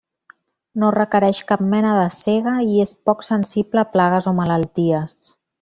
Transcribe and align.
No 0.83 0.87
requereix 0.95 1.41
cap 1.51 1.61
mena 1.75 1.91
de 1.99 2.07
sega 2.17 2.55
i 2.71 2.81
és 2.87 2.97
poc 3.11 3.23
sensible 3.31 3.85
a 3.87 3.93
plagues 3.97 4.33
o 4.33 4.37
malalties. 4.43 5.33